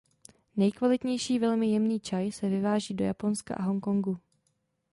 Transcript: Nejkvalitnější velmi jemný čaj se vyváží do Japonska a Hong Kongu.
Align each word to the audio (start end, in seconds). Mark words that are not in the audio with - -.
Nejkvalitnější 0.55 1.39
velmi 1.39 1.67
jemný 1.71 1.99
čaj 1.99 2.31
se 2.31 2.49
vyváží 2.49 2.93
do 2.93 3.05
Japonska 3.05 3.55
a 3.55 3.61
Hong 3.63 3.83
Kongu. 3.83 4.17